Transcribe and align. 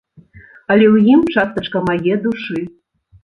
Але 0.75 0.85
ў 0.93 0.95
ім 1.17 1.21
частачка 1.35 1.77
мае 1.91 2.15
душы. 2.25 2.57